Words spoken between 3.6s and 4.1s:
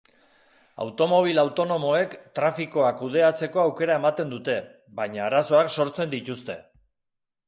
aukera